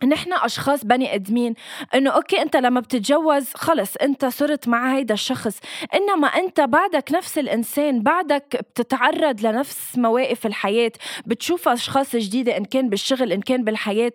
[0.04, 1.54] نحن أشخاص بني إدمين.
[1.94, 5.58] إنه okay أنت لما بتتجوز خلص أنت صرت مع هيدا الشخص.
[5.94, 10.92] إنما أنت بعدك نفس الإنسان بعدك بتتعرض لنفس مواقف الحياة
[11.26, 14.12] بتشوف أشخاص جديدة إن كان بالشغل إن كان بالحياة.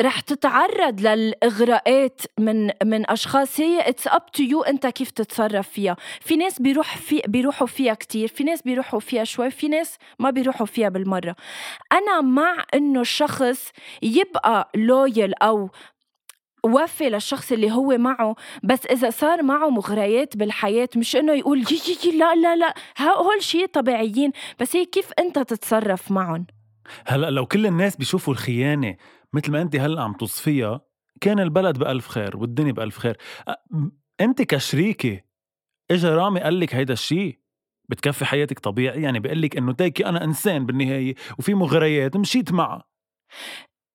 [0.00, 3.60] رح تتعرض للإغراءات من من أشخاص.
[3.60, 5.96] هي it's up to you أنت كيف تتصرف فيها.
[6.20, 10.30] في ناس بيروح في بيروحوا فيها كتير في ناس بيروحوا فيها شوي في ناس ما
[10.30, 11.36] بيروحوا فيها بالمرة.
[11.92, 13.70] أنا مع إنه الشخص
[14.02, 15.70] يبقى لويل أو
[16.64, 21.80] وفي للشخص اللي هو معه بس إذا صار معه مغريات بالحياة مش إنه يقول يي
[22.04, 22.74] يي لا لا لا.
[23.00, 26.46] هول شيء طبيعيين بس هي كيف أنت تتصرف معهم؟
[27.06, 28.96] هلأ لو كل الناس بيشوفوا الخيانة
[29.34, 30.80] مثل ما انت هلأ عم توصفيها
[31.20, 33.16] كان البلد بألف خير والدنيا بألف خير.
[34.20, 35.20] انت كشريكة
[35.90, 37.38] اجى رامي قال لك هيدا الشيء
[37.88, 42.84] بتكفي حياتك طبيعي؟ يعني بقول لك إنه تيكي أنا إنسان بالنهاية وفي مغريات مشيت معها.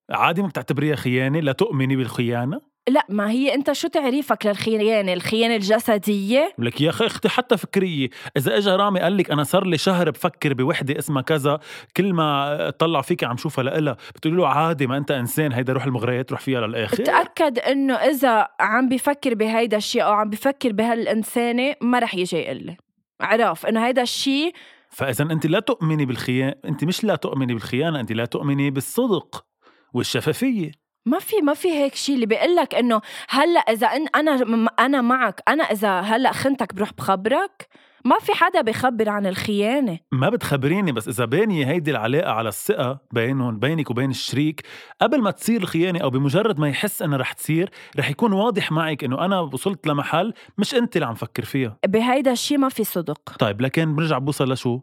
[0.09, 2.68] عادي ما بتعتبريها خيانة لا تؤمني بالخيانة.
[2.87, 8.09] لا ما هي أنت شو تعريفك للخيانة؟ الخيانة الجسدية؟ لك يا أخي أختي حتى فكرية.
[8.37, 11.59] إذا اجى رامي قال لك أنا صار لي شهر بفكر بوحدة اسمها كذا
[11.97, 15.83] كل ما طلع فيك عم شوفها لإلها بتقولي له عادي ما أنت إنسان هيدا روح
[15.83, 17.03] المغريات روح فيها للآخر.
[17.03, 22.57] تاكد إنه إذا عم بفكر بهيدا الشيء أو عم بفكر بهالإنسانة ما رح يجي يقول
[22.57, 22.77] لي.
[23.21, 24.53] عرف؟ إنه هيدا الشيء
[24.89, 29.45] فإذا أنت لا تؤمني بالخيانة أنت مش لا تؤمني بالخيانة أنت لا تؤمني بالصدق
[29.93, 30.71] والشفافية.
[31.05, 35.01] ما في ما في هيك شيء اللي بيقول لك إنه هلأ إذا إن أنا أنا
[35.01, 37.67] معك أنا إذا هلأ خنتك بروح بخبرك؟
[38.05, 39.99] ما في حدا بخبر عن الخيانة.
[40.11, 44.61] ما بتخبريني بس إذا بانية هيدي العلاقة على الثقة بينهم بينك وبين الشريك
[45.01, 49.03] قبل ما تصير الخيانة أو بمجرد ما يحس إنها رح تصير رح يكون واضح معك
[49.03, 51.77] إنه أنا وصلت لمحل مش أنت اللي عم فكر فيها.
[51.87, 53.37] بهيدا الشيء ما في صدق.
[53.39, 54.79] طيب لكن برجع بوصل لشو؟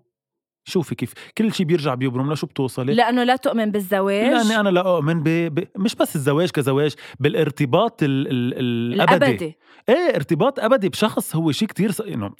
[0.68, 4.32] شوفي كيف كل شيء بيرجع بيبرم لشو بتوصلي؟ لأنه لا تؤمن بالزواج.
[4.32, 5.28] لاني أنا لا أؤمن ب...
[5.28, 5.68] ب...
[5.76, 8.28] مش بس الزواج كزواج بالارتباط ال...
[8.28, 8.54] ال...
[8.94, 9.26] الأبدي.
[9.26, 9.56] الأبدي.
[9.88, 12.30] إيه ارتباط أبدي بشخص هو شيء كتير إنه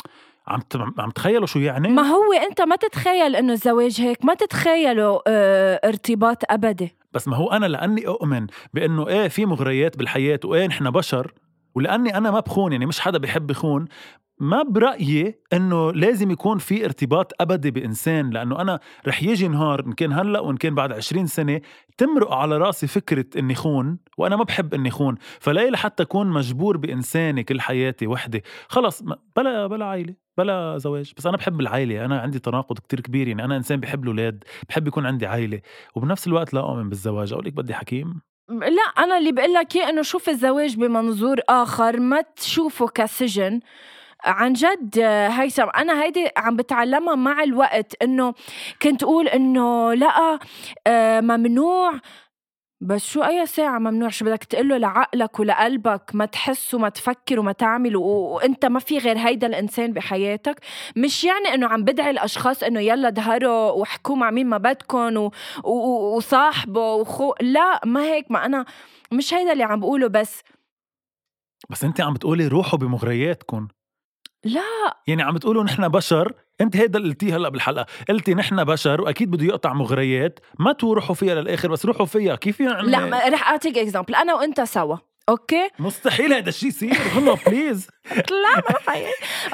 [0.48, 0.60] عم
[0.98, 5.80] عم تخيلوا شو يعني؟ ما هو أنت ما تتخيل إنه الزواج هيك ما تتخيلوا آه
[5.84, 6.96] ارتباط أبدي.
[7.12, 11.32] بس ما هو أنا لأني أؤمن بإنه إيه في مغريات بالحياة وإيه نحن بشر
[11.74, 13.88] ولأني أنا ما بخون يعني مش حدا بيحب يخون
[14.38, 19.92] ما برأيي إنه لازم يكون في ارتباط أبدي بإنسان لأنه أنا رح يجي نهار ان
[19.92, 21.60] كان هلأ وان كان بعد 20 سنة
[21.98, 25.14] تمرق على رأسي فكرة إني خون وأنا ما بحب إني خون.
[25.40, 29.02] فلا لحتى أكون مجبور بانسانه كل حياتي وحده خلص
[29.36, 31.12] بلا بلا عائله بلا زواج.
[31.16, 33.28] بس أنا بحب العائله أنا عندي تناقض كتير كبير.
[33.28, 35.60] يعني أنا إنسان بحب الأولاد بحب يكون عندي عائله
[35.94, 37.32] وبنفس الوقت لا أؤمن بالزواج.
[37.32, 38.20] أقول لك بدي حكيم.
[38.48, 43.60] لا أنا اللي بقول لك إنه شوف الزواج بمنظور آخر ما تشوفه كسجن.
[44.24, 44.98] عن جد
[45.30, 48.34] هيثم أنا هيدي عم بتعلمها مع الوقت إنه
[48.82, 50.38] كنت أقول إنه لا
[50.86, 52.00] آه، ممنوع.
[52.80, 57.52] بس شو أي ساعة ممنوع؟ شو بدك تقله لعقلك ولقلبك؟ ما تحس وما تفكر وما
[57.52, 60.60] تعمل وأنت ما في غير هيدا الإنسان بحياتك.
[60.96, 65.30] مش يعني إنه عم بدعي الأشخاص إنه يلا دهروا وحكوا مع مين ما بدكم و...
[65.64, 66.16] و...
[66.16, 68.64] وصاحبوا وخو لا ما هيك ما أنا
[69.12, 70.42] مش هيدا اللي عم بقوله بس.
[71.70, 73.68] بس أنت عم بتقولي روحوا بمغرياتكم
[74.46, 74.96] لا.
[75.06, 77.86] يعني عم تقولوا نحن بشر؟ انت هيدا اللي قلتيه هلا بالحلقة.
[78.08, 80.40] قلتي نحن بشر وأكيد بده يقطع مغريات.
[80.58, 82.36] ما تروحوا فيها للآخر بس روحوا فيها.
[82.36, 84.96] كيف يعني؟ لا رح أعطيك example أنا وأنت سوا.
[85.28, 86.96] okay؟ مستحيل هذا الشيء يصير.
[87.16, 87.88] غنى please
[88.42, 88.96] لا ما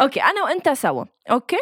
[0.01, 1.05] okay أنا وأنت سوا.
[1.31, 1.59] okay؟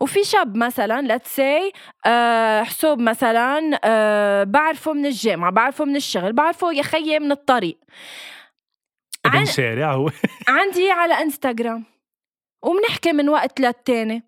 [0.00, 1.72] وفي شاب مثلا let's say
[2.06, 7.78] أه حسوب مثلا أه بعرفه من الجامعة بعرفه من الشغل بعرفه يا خيي من الطريق.
[9.26, 10.10] ابن شارع هو.
[10.48, 11.84] عندي على انستغرام
[12.62, 14.22] وبنحكي من وقت للتاني.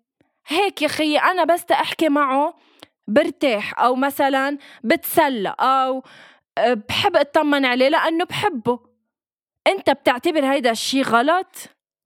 [0.47, 2.55] هيك يا خيي أنا بس أحكي معه
[3.07, 6.03] برتاح أو مثلا بتسلى أو
[6.57, 8.79] آه، بحب أطمن عليه لأنه بحبه.
[9.67, 11.55] أنت بتعتبر هيدا الشي غلط؟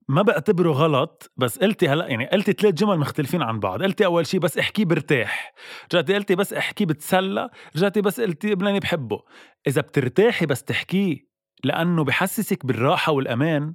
[0.08, 3.82] ما بعتبره غلط بس قلتي هلا يعني قلتي ثلاث جمل مختلفين عن بعض.
[3.82, 5.52] قلتي أول شيء بس احكي برتاح.
[5.92, 7.50] رجعتي قلتي بس احكي بتسلى.
[7.76, 9.22] رجعتي بس قلتي بلاني بحبه.
[9.66, 11.26] إذا بترتاحي بس تحكيه
[11.64, 13.74] لأنه بحسسك بالراحة والأمان.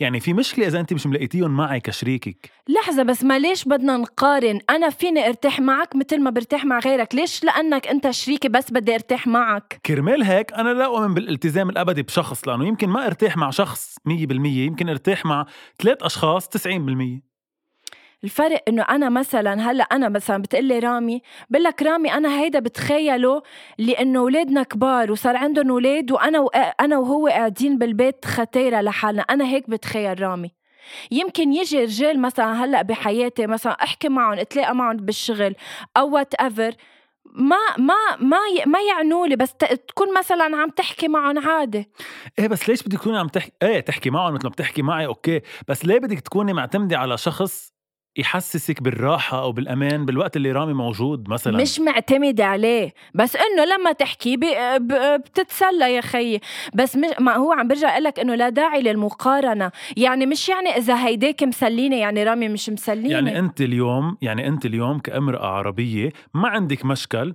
[0.00, 4.60] يعني في مشكلة إذا أنت مش ملاقيتيهم معي كشريكك؟ لحظة بس ما ليش بدنا نقارن.
[4.70, 7.14] أنا فيني أرتاح معك مثل ما برتاح مع غيرك.
[7.14, 9.80] ليش؟ لأنك أنت شريكي بس بدي أرتاح معك.
[9.86, 14.12] كرمال هيك أنا لا أؤمن بالالتزام الأبدي بشخص لأنه يمكن ما أرتاح مع شخص 100%
[14.46, 15.46] يمكن أرتاح مع
[15.82, 17.31] ثلاث أشخاص 90%
[18.24, 23.42] الفرق إنه أنا مثلا هلأ أنا مثلا بتقلي رامي بقول لك رامي أنا هيدا بتخيله
[23.78, 26.46] لإنه أولادنا كبار وصار عندهم أولاد وأنا.
[26.80, 29.22] أنا وهو قاعدين بالبيت ختيره لحالنا.
[29.22, 30.50] أنا هيك بتخيل رامي.
[31.10, 35.54] يمكن يجي رجال مثلا هلأ بحياتي مثلا أحكي معهم أتلاقى معهم بالشغل
[35.96, 36.74] أو وات ايفر
[37.34, 39.54] ما ما ما ما يعنوا لي بس
[39.88, 41.90] تكون مثلا عم تحكي معهم عادي.
[42.38, 45.40] إيه بس ليش بدك تكوني عم تحكي إيه تحكي معهم مثل ما بتحكي معي أوكي.
[45.68, 47.72] بس ليه بدك تكوني معتمدة على شخص
[48.16, 51.58] يحسسك بالراحة أو بالأمان بالوقت اللي رامي موجود مثلا.
[51.62, 54.36] مش معتمدة عليه بس إنه لما تحكي
[55.16, 56.40] بتتسلى يا خيي
[56.74, 59.70] بس مش ما هو عم برجع لك إنه لا داعي للمقارنة.
[59.96, 64.66] يعني مش يعني إذا هيداك مسليني يعني رامي مش مسليني يعني أنت اليوم يعني أنت
[64.66, 67.34] اليوم كأمرأة عربية ما عندك مشكل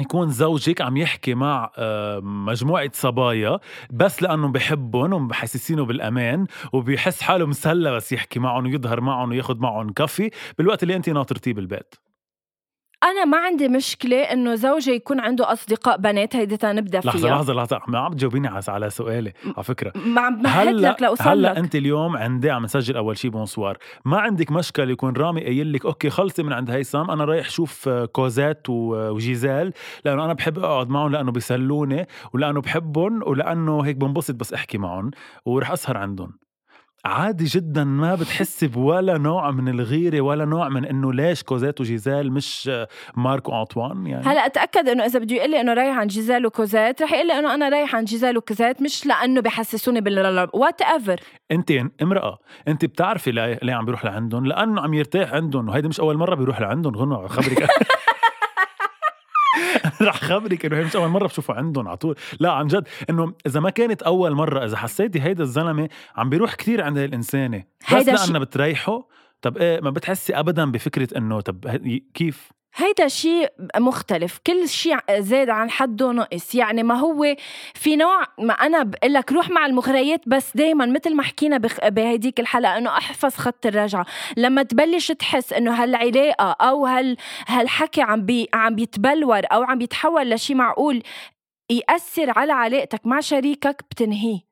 [0.00, 3.58] يكون زوجك عم يحكي مع آه، مجموعة صبايا
[3.90, 9.92] بس لأنه بحبهم ومحسسينه بالأمان وبيحس حاله مسلى بس يحكي معهم ويظهر معهم وياخد معهم
[9.92, 12.07] كافي بالوقت اللي أنت ناطرتيه بالبيت.
[13.04, 17.54] أنا ما عندي مشكلة إنه زوجي يكون عنده أصدقاء بنات هيدي تنبدا فيها لحظة لحظة
[17.54, 17.80] لحظة.
[17.88, 19.92] ما عم تجاوبيني على سؤالي على فكرة.
[19.96, 23.78] ما عم بمهد لك لأوصل هلأ أنت اليوم عندي عم نسجل أول شيء بونسوار.
[24.04, 27.88] ما عندك مشكله يكون رامي قايل لك أوكي خلصي من عند هيثم أنا رايح شوف
[27.88, 29.72] جوزات وجيزال
[30.04, 35.10] لأنه أنا بحب أقعد معهم لأنه بيسلوني ولأنه بحبهم ولأنه هيك بنبسط بس أحكي معهم
[35.46, 36.47] ورح أسهر عندهم.
[37.04, 42.32] عادي جدا ما بتحسي بولا نوع من الغيرة ولا نوع من إنه ليش جوزات وجيزال
[42.32, 42.70] مش
[43.16, 47.02] مارك وانطوان يعني؟ هلأ أتأكد إنه إذا بده يقول لي إنه رايح عن جيزال وجوزات
[47.02, 51.72] رح يقول لي إنه أنا رايح عن جيزال وجوزات مش لأنه بحسسوني بال whatever انت
[52.02, 56.34] امرأة أنت بتعرفي ليه عم بيروح لعندهم؟ لأنه عم يرتاح عندهم وهيدي مش أول مرة
[56.34, 57.68] بيروح لعندهم غنى خبرك
[60.02, 62.16] رح خبرك انه هي مش أول مرة بشوفه عندهم على طول.
[62.40, 66.54] لا عن جد إنه إذا ما كانت أول مرة إذا حسيتي هيدا الزلمة عم بيروح
[66.54, 69.08] كثير عند الإنسانة بس لأنه بتريحه
[69.42, 71.66] طب إيه ما بتحسي ابدا بفكرة إنه طب
[72.14, 74.38] كيف؟ هيدا شيء مختلف.
[74.46, 76.54] كل شيء زاد عن حده نقص.
[76.54, 77.36] يعني ما هو
[77.74, 82.40] في نوع ما أنا بقول لك روح مع المغريات بس دائما مثل ما حكينا بهديك
[82.40, 84.06] الحلقة إنه أحفظ خط الرجعة.
[84.36, 87.16] لما تبلش تحس إنه هالعلاقة أو هال
[87.48, 91.02] هالحكي عم بي عم بيتبلور أو عم بيتحول لشيء معقول
[91.70, 94.47] يأثر على علاقتك مع شريكك بتنهيه.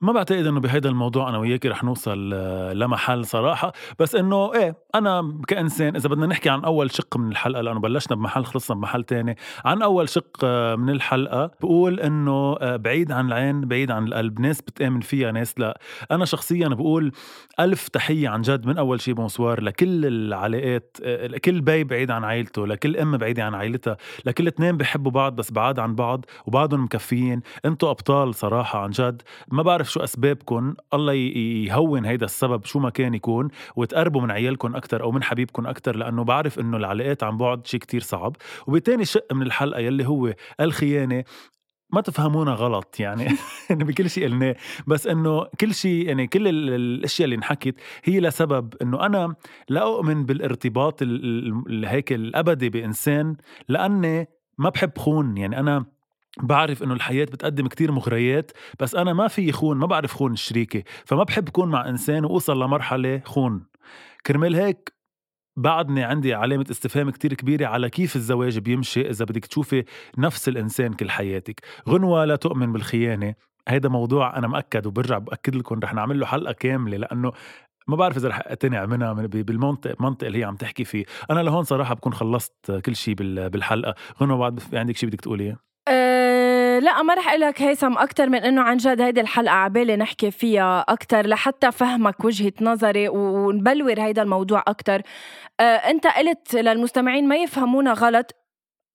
[0.00, 3.72] ما بعتقد إنه بهيدا الموضوع أنا وياك رح نوصل آه، لمحل صراحة.
[3.98, 8.16] بس إنه إيه أنا كإنسان إذا بدنا نحكي عن أول شق من الحلقة لأنه بلشنا
[8.16, 13.26] بمحل خلصنا بمحل تاني عن أول شق آه، من الحلقة بقول إنه آه، بعيد عن
[13.26, 15.80] العين بعيد عن القلب ناس بتآمن فيها ناس لا.
[16.10, 17.12] أنا شخصيا بقول
[17.60, 22.66] ألف تحية عن جد من أول شيء بونسوار لكل العلاقات لكل بي بعيد عن عائلته
[22.66, 27.40] لكل أم بعيدة عن عائلتها لكل اثنين بحبوا بعض بس بعاد عن بعض وبعضهم مكفيين.
[27.64, 29.22] إنتوا أبطال صراحة عن جد.
[29.48, 34.76] ما بعرف شو اسبابكم الله يهون هيدا السبب شو ما كان يكون وتقربوا من عيالكم
[34.76, 38.36] أكثر أو من حبيبكم أكثر لأنه بعرف إنه العلاقات عن بعد شيء كتير صعب.
[38.66, 41.24] وبتاني شق من الحلقة يلي هو الخيانة.
[41.92, 43.28] ما تفهمونا غلط يعني
[43.70, 44.56] بكل شيء قلناه.
[44.86, 49.34] بس إنه كل شيء يعني كل الأشياء اللي انحكت هي لسبب إنه أنا
[49.68, 51.02] لا أؤمن بالارتباط
[51.68, 53.36] هيك الأبدي بإنسان
[53.68, 55.36] لأني ما بحب خون.
[55.36, 55.93] يعني أنا
[56.42, 60.82] بعرف إنه الحياة بتقدم كتير مغريات بس أنا ما في خون ما بعرف خون الشريكة
[61.04, 63.66] فما بحب كون مع إنسان وأوصل لمرحلة خون.
[64.26, 64.94] كرمال هيك
[65.56, 69.84] بعدني عندي علامة استفهام كتير كبيرة على كيف الزواج بيمشي إذا بدك تشوفي
[70.18, 71.60] نفس الإنسان كل حياتك.
[71.88, 73.34] غنوة لا تؤمن بالخيانة
[73.68, 77.32] هيدا موضوع أنا مأكد وبرجع بأكد لكم رح نعمل له حلقة كاملة لأنه
[77.88, 81.04] ما بعرف إذا رح أقتنع منها بالمنطق المنطق اللي هي عم تحكي فيه.
[81.30, 83.14] أنا لهون صراحة بكون خلصت كل شيء
[83.48, 83.94] بالحلقة.
[84.20, 85.56] غنوة بعد عندك شيء بدك تقوليه
[85.88, 86.13] أه
[86.80, 90.80] لا ما رح لك هيثم أكثر من إنه عن جد هيدي الحلقة عبالي نحكي فيها
[90.88, 95.02] أكثر لحتى فهمك وجهة نظري ونبلور هيدا الموضوع أكثر
[95.60, 98.43] أه أنت قلت للمستمعين ما يفهمونا غلط.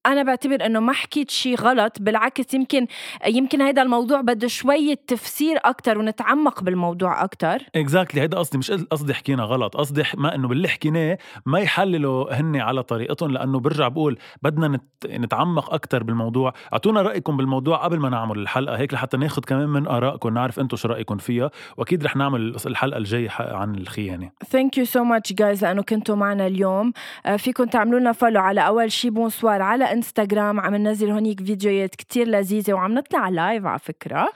[0.06, 2.86] أنا بعتبر إنه ما حكيت شيء غلط بالعكس يمكن
[3.26, 9.14] يمكن هذا الموضوع بده شوية تفسير أكثر ونتعمق بالموضوع أكثر اكزاكتلي هيدا قصدي مش قصدي
[9.14, 14.18] حكينا غلط قصدي ما إنه باللي حكيناه ما يحللوا هن على طريقتهم لأنه برجع بقول
[14.42, 14.82] بدنا نت...
[15.06, 16.52] نتعمق أكثر بالموضوع.
[16.72, 20.76] أعطونا رأيكم بالموضوع قبل ما نعمل الحلقة هيك لحتى ناخذ كمان من آرائكم نعرف أنتم
[20.76, 24.30] شو رأيكم فيها وأكيد رح نعمل الحلقة الجاية عن الخيانة.
[24.48, 26.92] Thank you so much guys لأنه كنتوا معنا اليوم.
[27.26, 31.94] آه، فيكم تعملوا لنا follow على أول شي bonsoir على انستغرام عم ننزل هونيك فيديوهات
[31.94, 34.28] كتير لذيذة وعم نطلع live على فكرة.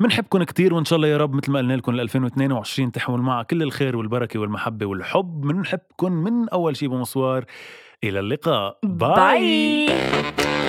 [0.00, 3.62] بنحبكم كتير وإن شاء الله يا رب مثل ما قلنا لكم 2022 تحمل معها كل
[3.62, 5.40] الخير والبركة والمحبة والحب.
[5.40, 7.44] بنحبكم من أول شي bonsoir
[8.04, 8.78] إلى اللقاء.
[8.82, 10.61] bye, bye.